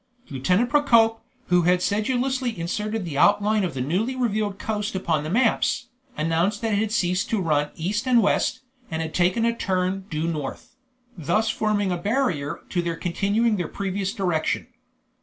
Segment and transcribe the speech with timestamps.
[0.31, 5.29] Lieutenant Procope, who had sedulously inserted the outline of the newly revealed shore upon the
[5.29, 9.55] maps, announced that it had ceased to run east and west, and had taken a
[9.55, 10.75] turn due north,
[11.15, 14.65] thus forming a barrier to their continuing their previous direction.